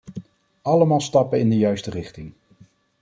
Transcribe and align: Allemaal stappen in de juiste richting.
Allemaal 0.61 0.99
stappen 1.01 1.39
in 1.39 1.49
de 1.49 1.57
juiste 1.57 1.89
richting. 1.89 2.33